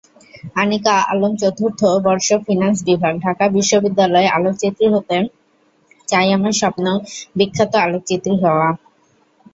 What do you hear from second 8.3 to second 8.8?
হওয়া।